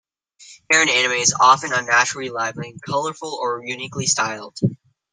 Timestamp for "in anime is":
0.81-1.35